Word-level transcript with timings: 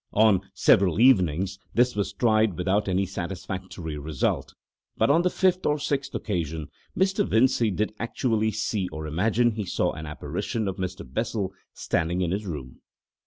On 0.15 0.41
several 0.55 0.99
evenings 0.99 1.59
this 1.75 1.95
was 1.95 2.11
tried 2.11 2.57
without 2.57 2.87
any 2.87 3.05
satisfactory 3.05 3.99
result, 3.99 4.55
but 4.97 5.11
on 5.11 5.21
the 5.21 5.29
fifth 5.29 5.63
or 5.67 5.77
sixth 5.77 6.15
occasion 6.15 6.69
Mr. 6.97 7.23
Vincey 7.23 7.69
did 7.69 7.93
actually 7.99 8.49
see 8.49 8.87
or 8.91 9.05
imagine 9.05 9.51
he 9.51 9.63
saw 9.65 9.91
an 9.91 10.07
apparition 10.07 10.67
of 10.67 10.77
Mr. 10.77 11.05
Bessel 11.07 11.53
standing 11.75 12.21
in 12.21 12.31
his 12.31 12.47
room. 12.47 12.81